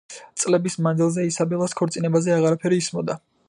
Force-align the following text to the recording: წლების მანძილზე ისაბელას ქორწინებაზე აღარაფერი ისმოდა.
წლების 0.43 0.77
მანძილზე 0.87 1.25
ისაბელას 1.33 1.77
ქორწინებაზე 1.83 2.35
აღარაფერი 2.39 2.85
ისმოდა. 2.85 3.21